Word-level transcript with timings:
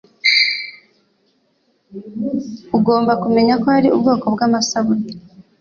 ugomba 2.77 3.11
kumenya 3.23 3.53
ko 3.61 3.67
hari 3.75 3.89
ubwoko 3.95 4.25
bw'amasabune 4.33 5.07